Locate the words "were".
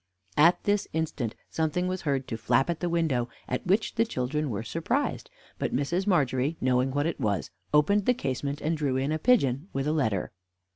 4.49-4.63